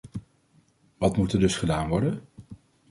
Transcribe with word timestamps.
Wat 0.97 1.17
moet 1.17 1.33
er 1.33 1.39
dus 1.39 1.57
gedaan 1.57 1.87
worden? 1.87 2.21